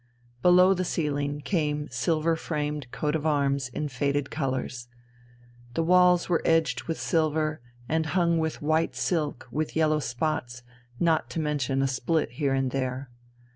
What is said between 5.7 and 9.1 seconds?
The walls were edged with silver, and hung with white